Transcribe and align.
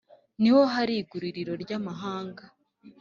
Ni 0.41 0.49
ho 0.53 0.61
hari 0.75 0.93
iguriro 1.01 1.53
ry 1.63 1.71
amahanga 1.77 2.43